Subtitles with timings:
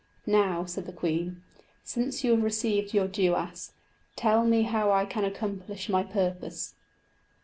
[0.25, 1.43] "Now," said the queen,
[1.83, 3.73] "since you have received your duais,
[4.15, 6.73] tell me how I can accomplish my purpose."